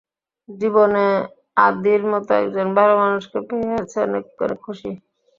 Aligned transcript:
জীবনে 0.49 1.05
আদির 1.57 2.01
মতো 2.11 2.31
একজন 2.35 2.67
ভালো 2.77 2.93
মানুষকে 3.01 3.37
পেয়ে 3.47 3.65
আমি 3.67 3.75
অনেক 4.07 4.23
অনেক 4.39 4.59
খুশি। 4.65 4.89